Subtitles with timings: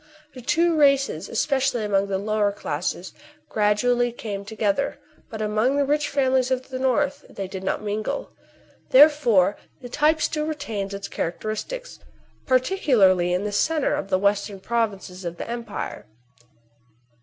[0.33, 3.13] The two races, especially among the lower classes,
[3.49, 4.97] gradually came together;
[5.29, 8.31] but among the rich families of the north they did not mingle.
[8.89, 11.99] Therefore the type still retains its characteristics,
[12.47, 16.07] particularly in the centre of the western provinces of the empire.